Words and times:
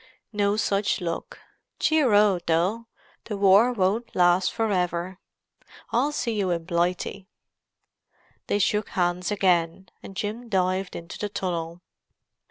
"No 0.33 0.57
such 0.57 0.99
luck. 0.99 1.37
Cheero, 1.79 2.39
though: 2.47 2.87
the 3.25 3.37
war 3.37 3.71
won't 3.71 4.15
last 4.15 4.51
for 4.51 4.71
ever. 4.71 5.19
I'll 5.91 6.11
see 6.11 6.31
you 6.31 6.49
in 6.49 6.63
Blighty." 6.65 7.27
They 8.47 8.57
shook 8.57 8.89
hands 8.97 9.29
again, 9.29 9.89
and 10.01 10.15
Jim 10.15 10.49
dived 10.49 10.95
into 10.95 11.19
the 11.19 11.29
tunnel. 11.29 11.81